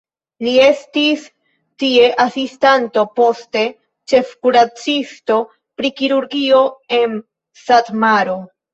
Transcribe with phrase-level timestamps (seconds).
[0.45, 1.27] Li estis
[1.83, 3.63] tie asistanto, poste
[4.15, 5.39] ĉefkuracisto
[5.79, 6.67] pri kirurgio
[7.03, 7.19] en
[7.69, 8.41] Satmaro.